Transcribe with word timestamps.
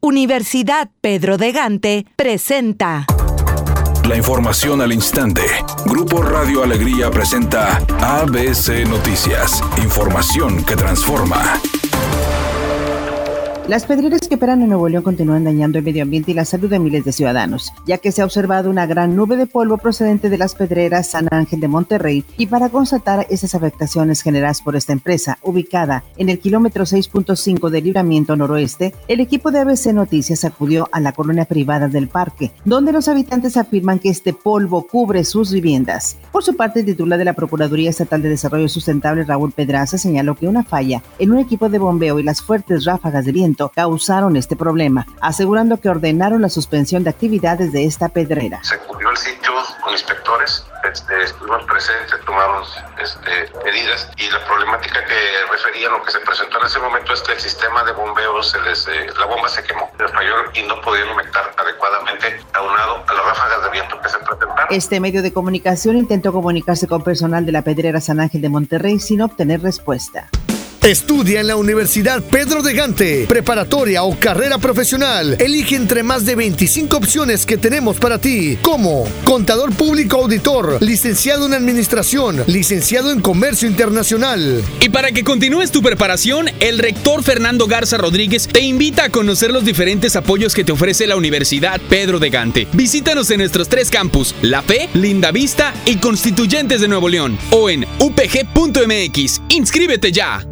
Universidad 0.00 0.90
Pedro 1.00 1.38
de 1.38 1.50
Gante 1.50 2.06
presenta. 2.14 3.04
La 4.08 4.16
información 4.16 4.80
al 4.80 4.92
instante. 4.92 5.42
Grupo 5.86 6.22
Radio 6.22 6.62
Alegría 6.62 7.10
presenta 7.10 7.78
ABC 8.00 8.88
Noticias. 8.88 9.60
Información 9.82 10.64
que 10.64 10.76
transforma. 10.76 11.60
Las 13.68 13.84
pedreras 13.84 14.26
que 14.26 14.36
operan 14.36 14.62
en 14.62 14.70
Nuevo 14.70 14.88
León 14.88 15.02
continúan 15.02 15.44
dañando 15.44 15.76
el 15.76 15.84
medio 15.84 16.02
ambiente 16.02 16.30
y 16.30 16.34
la 16.34 16.46
salud 16.46 16.70
de 16.70 16.78
miles 16.78 17.04
de 17.04 17.12
ciudadanos, 17.12 17.70
ya 17.86 17.98
que 17.98 18.12
se 18.12 18.22
ha 18.22 18.24
observado 18.24 18.70
una 18.70 18.86
gran 18.86 19.14
nube 19.14 19.36
de 19.36 19.44
polvo 19.44 19.76
procedente 19.76 20.30
de 20.30 20.38
las 20.38 20.54
pedreras 20.54 21.10
San 21.10 21.28
Ángel 21.30 21.60
de 21.60 21.68
Monterrey 21.68 22.24
y 22.38 22.46
para 22.46 22.70
constatar 22.70 23.26
esas 23.28 23.54
afectaciones 23.54 24.22
generadas 24.22 24.62
por 24.62 24.74
esta 24.74 24.94
empresa, 24.94 25.36
ubicada 25.42 26.02
en 26.16 26.30
el 26.30 26.38
kilómetro 26.38 26.84
6.5 26.84 27.68
del 27.68 27.84
libramiento 27.84 28.36
noroeste, 28.36 28.94
el 29.06 29.20
equipo 29.20 29.50
de 29.50 29.58
ABC 29.58 29.92
Noticias 29.92 30.46
acudió 30.46 30.88
a 30.90 31.00
la 31.00 31.12
colonia 31.12 31.44
privada 31.44 31.88
del 31.88 32.08
parque, 32.08 32.52
donde 32.64 32.92
los 32.92 33.06
habitantes 33.06 33.58
afirman 33.58 33.98
que 33.98 34.08
este 34.08 34.32
polvo 34.32 34.86
cubre 34.86 35.24
sus 35.24 35.52
viviendas. 35.52 36.16
Por 36.32 36.42
su 36.42 36.56
parte, 36.56 36.80
el 36.80 36.86
titular 36.86 37.18
de 37.18 37.26
la 37.26 37.34
Procuraduría 37.34 37.90
Estatal 37.90 38.22
de 38.22 38.30
Desarrollo 38.30 38.70
Sustentable, 38.70 39.24
Raúl 39.24 39.52
Pedraza, 39.52 39.98
señaló 39.98 40.36
que 40.36 40.48
una 40.48 40.64
falla 40.64 41.02
en 41.18 41.32
un 41.32 41.38
equipo 41.38 41.68
de 41.68 41.78
bombeo 41.78 42.18
y 42.18 42.22
las 42.22 42.40
fuertes 42.40 42.86
ráfagas 42.86 43.26
de 43.26 43.32
viento 43.32 43.57
causaron 43.68 44.36
este 44.36 44.54
problema, 44.54 45.06
asegurando 45.20 45.80
que 45.80 45.88
ordenaron 45.88 46.40
la 46.42 46.48
suspensión 46.48 47.02
de 47.02 47.10
actividades 47.10 47.72
de 47.72 47.84
esta 47.84 48.08
pedrera. 48.08 48.62
Se 48.62 48.78
cubrió 48.78 49.10
el 49.10 49.16
sitio 49.16 49.50
con 49.82 49.92
inspectores, 49.92 50.64
este, 50.84 51.22
estuvimos 51.22 51.64
presentes, 51.64 52.14
tomamos 52.24 52.76
este, 53.02 53.50
medidas 53.64 54.08
y 54.16 54.30
la 54.30 54.44
problemática 54.46 55.04
que 55.04 55.14
referían 55.50 55.92
lo 55.92 56.02
que 56.02 56.12
se 56.12 56.20
presentó 56.20 56.60
en 56.60 56.66
ese 56.66 56.78
momento 56.78 57.12
es 57.12 57.22
que 57.22 57.32
el 57.32 57.40
sistema 57.40 57.82
de 57.84 57.92
bombeo, 57.92 58.42
se 58.42 58.60
les, 58.60 58.86
eh, 58.86 59.06
la 59.18 59.26
bomba 59.26 59.48
se 59.48 59.62
quemó, 59.64 59.90
se 59.98 60.08
falló 60.08 60.34
y 60.54 60.62
no 60.62 60.80
podían 60.80 61.08
aumentar 61.08 61.52
adecuadamente 61.56 62.40
aunado 62.52 63.02
a 63.06 63.12
las 63.12 63.24
ráfagas 63.24 63.64
de 63.64 63.70
viento 63.70 64.00
que 64.00 64.08
se 64.08 64.18
presentaron. 64.18 64.66
Este 64.70 65.00
medio 65.00 65.22
de 65.22 65.32
comunicación 65.32 65.96
intentó 65.96 66.32
comunicarse 66.32 66.86
con 66.86 67.02
personal 67.02 67.44
de 67.44 67.52
la 67.52 67.62
Pedrera 67.62 68.00
San 68.00 68.20
Ángel 68.20 68.40
de 68.40 68.48
Monterrey 68.48 68.98
sin 69.00 69.22
obtener 69.22 69.62
respuesta. 69.62 70.28
Estudia 70.82 71.40
en 71.40 71.48
la 71.48 71.56
Universidad 71.56 72.22
Pedro 72.22 72.62
de 72.62 72.72
Gante, 72.72 73.26
preparatoria 73.28 74.04
o 74.04 74.18
carrera 74.18 74.58
profesional. 74.58 75.36
Elige 75.38 75.74
entre 75.74 76.02
más 76.02 76.24
de 76.24 76.36
25 76.36 76.96
opciones 76.96 77.44
que 77.44 77.58
tenemos 77.58 77.98
para 77.98 78.18
ti, 78.18 78.56
como 78.62 79.06
contador 79.24 79.74
público 79.74 80.16
auditor, 80.18 80.78
licenciado 80.80 81.46
en 81.46 81.54
administración, 81.54 82.42
licenciado 82.46 83.10
en 83.10 83.20
comercio 83.20 83.68
internacional. 83.68 84.62
Y 84.80 84.88
para 84.88 85.10
que 85.12 85.24
continúes 85.24 85.72
tu 85.72 85.82
preparación, 85.82 86.48
el 86.60 86.78
rector 86.78 87.22
Fernando 87.22 87.66
Garza 87.66 87.98
Rodríguez 87.98 88.46
te 88.46 88.60
invita 88.60 89.04
a 89.04 89.10
conocer 89.10 89.50
los 89.50 89.64
diferentes 89.64 90.16
apoyos 90.16 90.54
que 90.54 90.64
te 90.64 90.72
ofrece 90.72 91.06
la 91.06 91.16
Universidad 91.16 91.80
Pedro 91.90 92.18
de 92.18 92.30
Gante. 92.30 92.68
Visítanos 92.72 93.30
en 93.30 93.40
nuestros 93.40 93.68
tres 93.68 93.90
campus, 93.90 94.34
La 94.42 94.62
Fe, 94.62 94.88
Linda 94.94 95.32
Vista 95.32 95.74
y 95.84 95.96
Constituyentes 95.96 96.80
de 96.80 96.88
Nuevo 96.88 97.08
León, 97.08 97.36
o 97.50 97.68
en 97.68 97.84
upg.mx. 97.98 99.42
¡Inscríbete 99.50 100.12
ya! 100.12 100.46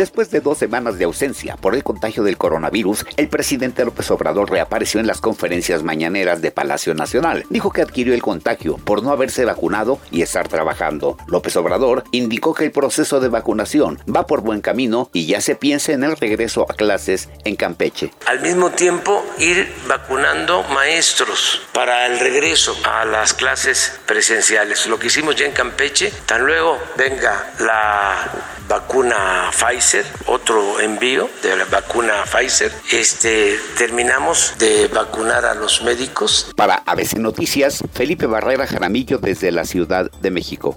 Después 0.00 0.30
de 0.30 0.40
dos 0.40 0.56
semanas 0.56 0.96
de 0.96 1.04
ausencia 1.04 1.58
por 1.58 1.74
el 1.74 1.84
contagio 1.84 2.22
del 2.22 2.38
coronavirus, 2.38 3.04
el 3.18 3.28
presidente 3.28 3.84
López 3.84 4.10
Obrador 4.10 4.50
reapareció 4.50 4.98
en 4.98 5.06
las 5.06 5.20
conferencias 5.20 5.82
mañaneras 5.82 6.40
de 6.40 6.50
Palacio 6.50 6.94
Nacional. 6.94 7.44
Dijo 7.50 7.70
que 7.70 7.82
adquirió 7.82 8.14
el 8.14 8.22
contagio 8.22 8.78
por 8.78 9.02
no 9.02 9.10
haberse 9.10 9.44
vacunado 9.44 9.98
y 10.10 10.22
estar 10.22 10.48
trabajando. 10.48 11.18
López 11.26 11.54
Obrador 11.56 12.04
indicó 12.12 12.54
que 12.54 12.64
el 12.64 12.72
proceso 12.72 13.20
de 13.20 13.28
vacunación 13.28 13.98
va 14.08 14.26
por 14.26 14.40
buen 14.40 14.62
camino 14.62 15.10
y 15.12 15.26
ya 15.26 15.42
se 15.42 15.54
piensa 15.54 15.92
en 15.92 16.02
el 16.02 16.16
regreso 16.16 16.64
a 16.66 16.72
clases 16.72 17.28
en 17.44 17.56
Campeche. 17.56 18.10
Al 18.24 18.40
mismo 18.40 18.70
tiempo, 18.70 19.22
ir 19.36 19.70
vacunando 19.86 20.62
maestros 20.72 21.60
para 21.74 22.06
el 22.06 22.20
regreso 22.20 22.74
a 22.84 23.04
las 23.04 23.34
clases 23.34 24.00
presenciales. 24.06 24.86
Lo 24.86 24.98
que 24.98 25.08
hicimos 25.08 25.36
ya 25.36 25.44
en 25.44 25.52
Campeche, 25.52 26.10
tan 26.24 26.46
luego 26.46 26.78
venga 26.96 27.52
la 27.58 28.30
vacuna 28.70 29.50
Pfizer, 29.50 29.89
otro 30.26 30.80
envío 30.80 31.28
de 31.42 31.56
la 31.56 31.64
vacuna 31.64 32.12
Pfizer. 32.24 32.72
Este, 32.92 33.56
terminamos 33.76 34.54
de 34.58 34.88
vacunar 34.88 35.44
a 35.44 35.54
los 35.54 35.82
médicos. 35.82 36.52
Para 36.56 36.76
ABC 36.86 37.14
Noticias, 37.14 37.82
Felipe 37.92 38.26
Barrera 38.26 38.66
Jaramillo 38.66 39.18
desde 39.18 39.50
la 39.50 39.64
Ciudad 39.64 40.10
de 40.10 40.30
México. 40.30 40.74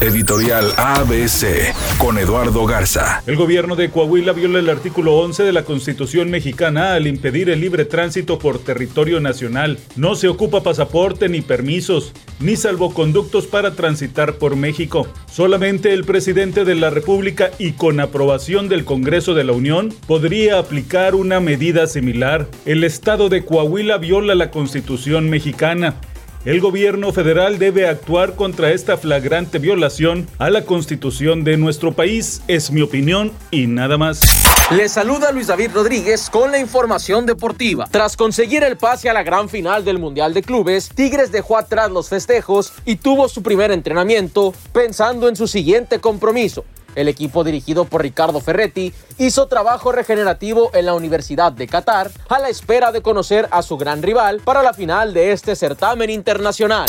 Editorial 0.00 0.72
ABC 0.76 1.74
con 1.98 2.18
Eduardo 2.18 2.64
Garza. 2.66 3.22
El 3.26 3.36
gobierno 3.36 3.76
de 3.76 3.90
Coahuila 3.90 4.32
viola 4.32 4.58
el 4.60 4.70
artículo 4.70 5.16
11 5.18 5.42
de 5.42 5.52
la 5.52 5.64
Constitución 5.64 6.30
mexicana 6.30 6.94
al 6.94 7.06
impedir 7.06 7.50
el 7.50 7.60
libre 7.60 7.84
tránsito 7.84 8.38
por 8.38 8.58
territorio 8.58 9.20
nacional. 9.20 9.78
No 9.96 10.14
se 10.14 10.28
ocupa 10.28 10.62
pasaporte 10.62 11.28
ni 11.28 11.40
permisos, 11.40 12.12
ni 12.40 12.56
salvoconductos 12.56 13.46
para 13.46 13.74
transitar 13.74 14.34
por 14.34 14.56
México. 14.56 15.08
Solamente 15.30 15.92
el 15.92 16.04
presidente 16.04 16.64
de 16.64 16.74
la 16.74 16.90
República 16.90 17.50
y 17.58 17.72
con 17.72 17.98
del 18.38 18.84
Congreso 18.84 19.34
de 19.34 19.42
la 19.42 19.52
Unión 19.52 19.92
podría 20.06 20.60
aplicar 20.60 21.16
una 21.16 21.40
medida 21.40 21.88
similar. 21.88 22.46
El 22.66 22.84
estado 22.84 23.28
de 23.28 23.44
Coahuila 23.44 23.98
viola 23.98 24.36
la 24.36 24.52
Constitución 24.52 25.28
mexicana. 25.28 25.96
El 26.44 26.60
gobierno 26.60 27.12
federal 27.12 27.58
debe 27.58 27.88
actuar 27.88 28.36
contra 28.36 28.70
esta 28.70 28.96
flagrante 28.96 29.58
violación 29.58 30.28
a 30.38 30.50
la 30.50 30.64
constitución 30.64 31.42
de 31.42 31.56
nuestro 31.56 31.92
país, 31.92 32.40
es 32.46 32.70
mi 32.70 32.80
opinión 32.80 33.32
y 33.50 33.66
nada 33.66 33.98
más. 33.98 34.20
Les 34.70 34.92
saluda 34.92 35.32
Luis 35.32 35.48
David 35.48 35.72
Rodríguez 35.74 36.30
con 36.30 36.52
la 36.52 36.60
información 36.60 37.26
deportiva. 37.26 37.88
Tras 37.90 38.16
conseguir 38.16 38.62
el 38.62 38.76
pase 38.76 39.10
a 39.10 39.14
la 39.14 39.24
gran 39.24 39.48
final 39.48 39.84
del 39.84 39.98
Mundial 39.98 40.32
de 40.32 40.42
Clubes, 40.42 40.90
Tigres 40.94 41.32
dejó 41.32 41.56
atrás 41.56 41.90
los 41.90 42.08
festejos 42.08 42.72
y 42.84 42.96
tuvo 42.96 43.28
su 43.28 43.42
primer 43.42 43.72
entrenamiento 43.72 44.54
pensando 44.72 45.28
en 45.28 45.34
su 45.34 45.48
siguiente 45.48 45.98
compromiso. 45.98 46.64
El 46.94 47.08
equipo 47.08 47.44
dirigido 47.44 47.84
por 47.84 48.02
Ricardo 48.02 48.40
Ferretti 48.40 48.92
hizo 49.18 49.46
trabajo 49.46 49.92
regenerativo 49.92 50.70
en 50.74 50.86
la 50.86 50.94
Universidad 50.94 51.52
de 51.52 51.66
Qatar 51.66 52.10
a 52.28 52.38
la 52.38 52.48
espera 52.48 52.92
de 52.92 53.02
conocer 53.02 53.48
a 53.50 53.62
su 53.62 53.76
gran 53.76 54.02
rival 54.02 54.40
para 54.40 54.62
la 54.62 54.72
final 54.72 55.14
de 55.14 55.32
este 55.32 55.54
certamen 55.54 56.10
internacional. 56.10 56.88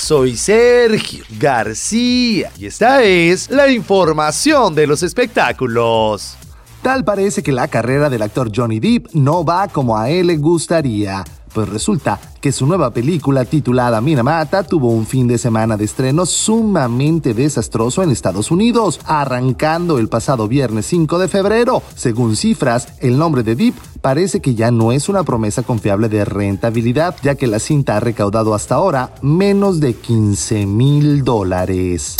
Soy 0.00 0.36
Sergio 0.36 1.24
García 1.38 2.52
y 2.56 2.66
esta 2.66 3.02
es 3.02 3.50
la 3.50 3.68
información 3.68 4.74
de 4.74 4.86
los 4.86 5.02
espectáculos. 5.02 6.36
Tal 6.82 7.04
parece 7.04 7.42
que 7.42 7.50
la 7.50 7.66
carrera 7.66 8.08
del 8.08 8.22
actor 8.22 8.52
Johnny 8.54 8.78
Depp 8.78 9.08
no 9.14 9.44
va 9.44 9.66
como 9.66 9.98
a 9.98 10.08
él 10.08 10.28
le 10.28 10.36
gustaría. 10.36 11.24
Pues 11.56 11.70
resulta 11.70 12.20
que 12.42 12.52
su 12.52 12.66
nueva 12.66 12.90
película 12.90 13.46
titulada 13.46 14.02
Minamata 14.02 14.62
tuvo 14.62 14.90
un 14.90 15.06
fin 15.06 15.26
de 15.26 15.38
semana 15.38 15.78
de 15.78 15.86
estreno 15.86 16.26
sumamente 16.26 17.32
desastroso 17.32 18.02
en 18.02 18.10
Estados 18.10 18.50
Unidos, 18.50 19.00
arrancando 19.06 19.98
el 19.98 20.10
pasado 20.10 20.48
viernes 20.48 20.84
5 20.84 21.18
de 21.18 21.28
febrero. 21.28 21.82
Según 21.94 22.36
cifras, 22.36 22.88
el 23.00 23.16
nombre 23.16 23.42
de 23.42 23.56
Deep 23.56 23.74
parece 24.02 24.40
que 24.40 24.54
ya 24.54 24.70
no 24.70 24.92
es 24.92 25.08
una 25.08 25.22
promesa 25.24 25.62
confiable 25.62 26.10
de 26.10 26.26
rentabilidad, 26.26 27.16
ya 27.22 27.36
que 27.36 27.46
la 27.46 27.58
cinta 27.58 27.96
ha 27.96 28.00
recaudado 28.00 28.54
hasta 28.54 28.74
ahora 28.74 29.14
menos 29.22 29.80
de 29.80 29.94
15 29.94 30.66
mil 30.66 31.24
dólares. 31.24 32.18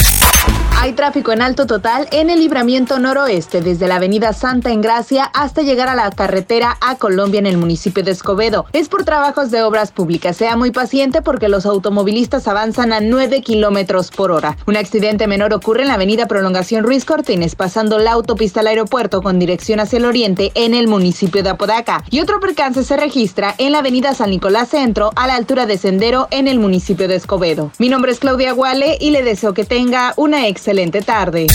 Hay 0.79 0.93
tráfico 0.93 1.33
en 1.33 1.41
alto 1.41 1.67
total 1.67 2.07
en 2.13 2.29
el 2.29 2.39
libramiento 2.39 2.99
noroeste 2.99 3.63
desde 3.63 3.89
la 3.89 3.97
avenida 3.97 4.35
Santa 4.35 4.71
Engracia 4.71 5.25
hasta 5.25 5.63
llegar 5.63 5.89
a 5.89 5.95
la 5.95 6.11
carretera 6.11 6.77
a 6.83 6.97
Colombia 6.97 7.39
en 7.39 7.47
el 7.47 7.57
municipio 7.57 8.05
de 8.05 8.11
Escobedo. 8.11 8.67
Es 8.75 8.91
por 8.91 9.05
trabajos 9.05 9.51
de 9.51 9.63
obras 9.63 9.91
públicas. 9.91 10.37
Sea 10.37 10.55
muy 10.55 10.73
paciente 10.73 11.23
porque 11.23 11.49
los 11.49 11.65
automovilistas 11.65 12.47
avanzan 12.47 12.93
a 12.93 13.01
9 13.01 13.41
kilómetros 13.41 14.11
por 14.11 14.31
hora. 14.31 14.59
Un 14.67 14.77
accidente 14.77 15.27
menor 15.27 15.55
ocurre 15.55 15.81
en 15.81 15.89
la 15.89 15.95
avenida 15.95 16.29
Prolongación 16.29 16.85
Ruiz 16.85 17.07
Cortines, 17.07 17.55
pasando 17.55 17.99
la 17.99 18.13
autopista 18.13 18.61
al 18.61 18.67
aeropuerto 18.67 19.23
con 19.23 19.39
dirección 19.39 19.81
hacia 19.81 19.97
el 19.97 20.05
oriente 20.05 20.53
en 20.55 20.75
el 20.75 20.89
municipio 20.89 21.43
de 21.43 21.51
Apodaca. 21.51 22.05
Y 22.11 22.21
otro 22.21 22.39
percance 22.39 22.85
se 22.85 22.99
registra 22.99 23.55
en 23.57 23.73
la 23.73 23.79
avenida 23.79 24.13
San 24.13 24.29
Nicolás 24.29 24.69
Centro 24.69 25.11
a 25.17 25.27
la 25.27 25.37
altura 25.37 25.65
de 25.65 25.79
Sendero 25.79 26.29
en 26.31 26.47
el 26.49 26.59
municipio 26.59 27.09
de 27.09 27.17
Escobedo. 27.17 27.73
Mi 27.79 27.89
nombre 27.89 28.13
es 28.13 28.21
Claudia 28.21 28.53
Guale 28.53 28.99
y 29.01 29.11
le 29.11 29.23
deseo 29.23 29.55
que 29.55 29.65
tenga 29.65 30.13
una 30.17 30.47
excelente 30.47 30.66
excelente 30.67 31.01
tarde. 31.01 31.47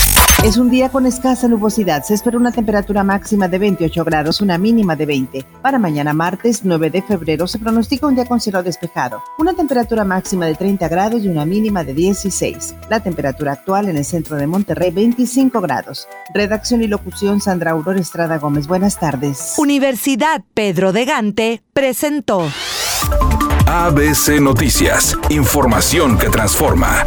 Es 0.41 0.55
un 0.55 0.69
día 0.69 0.87
con 0.87 1.05
escasa 1.05 1.49
nubosidad. 1.49 2.01
Se 2.01 2.13
espera 2.13 2.37
una 2.37 2.53
temperatura 2.53 3.03
máxima 3.03 3.49
de 3.49 3.59
28 3.59 4.05
grados, 4.05 4.39
una 4.39 4.57
mínima 4.57 4.95
de 4.95 5.05
20. 5.05 5.45
Para 5.61 5.77
mañana 5.77 6.13
martes 6.13 6.61
9 6.63 6.89
de 6.89 7.01
febrero 7.01 7.45
se 7.45 7.59
pronostica 7.59 8.07
un 8.07 8.15
día 8.15 8.23
con 8.23 8.39
cielo 8.39 8.63
despejado. 8.63 9.21
Una 9.37 9.53
temperatura 9.53 10.05
máxima 10.05 10.45
de 10.45 10.55
30 10.55 10.87
grados 10.87 11.25
y 11.25 11.27
una 11.27 11.45
mínima 11.45 11.83
de 11.83 11.93
16. 11.93 12.75
La 12.89 13.01
temperatura 13.01 13.51
actual 13.51 13.89
en 13.89 13.97
el 13.97 14.05
centro 14.05 14.37
de 14.37 14.47
Monterrey 14.47 14.91
25 14.91 15.59
grados. 15.59 16.07
Redacción 16.33 16.81
y 16.81 16.87
locución 16.87 17.41
Sandra 17.41 17.71
Aurora 17.71 17.99
Estrada 17.99 18.37
Gómez. 18.37 18.65
Buenas 18.65 18.97
tardes. 18.97 19.55
Universidad 19.57 20.41
Pedro 20.53 20.93
de 20.93 21.03
Gante 21.03 21.63
presentó. 21.73 22.47
ABC 23.67 24.39
Noticias. 24.39 25.17
Información 25.29 26.17
que 26.17 26.29
transforma. 26.29 27.03